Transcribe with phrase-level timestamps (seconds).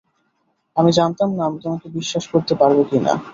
[0.75, 3.13] আমি জানতাম না, আমি তোমাকে বিশ্বাস করতে পারবো কিনা।